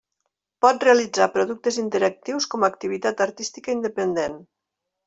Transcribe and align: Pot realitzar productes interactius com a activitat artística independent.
Pot 0.65 0.85
realitzar 0.87 1.27
productes 1.35 1.77
interactius 1.83 2.51
com 2.55 2.65
a 2.67 2.73
activitat 2.75 3.25
artística 3.31 3.79
independent. 3.79 4.43